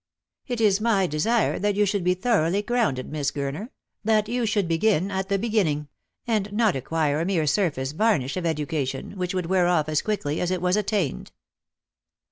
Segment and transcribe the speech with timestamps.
[0.47, 3.69] It is my desire that you should be thoroughly grounded, Miss Gurner—
[4.03, 5.89] that you should begin at the begin ning—
[6.25, 10.41] and not acquire a mere surface varnish of education, which would wear off as quickly
[10.41, 11.31] as it was attained."